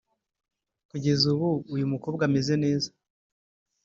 [0.89, 2.89] Kugeza ubu uyu mukobwa ameze neza